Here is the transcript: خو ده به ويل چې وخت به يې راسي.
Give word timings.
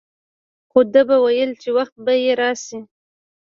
خو 0.69 0.79
ده 0.93 1.01
به 1.07 1.17
ويل 1.25 1.51
چې 1.61 1.69
وخت 1.77 1.95
به 2.05 2.13
يې 2.23 2.33
راسي. 2.41 2.79